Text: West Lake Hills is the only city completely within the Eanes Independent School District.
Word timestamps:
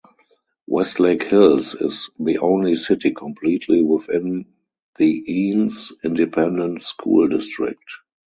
West 0.65 0.99
Lake 0.99 1.21
Hills 1.25 1.75
is 1.75 2.09
the 2.19 2.39
only 2.39 2.73
city 2.75 3.11
completely 3.11 3.83
within 3.83 4.47
the 4.97 5.23
Eanes 5.29 5.91
Independent 6.03 6.81
School 6.81 7.27
District. 7.27 7.83